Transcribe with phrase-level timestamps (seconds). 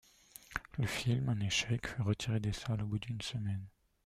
[0.79, 3.61] Le film, un échec, fut retiré des salles au bout d'une semaine.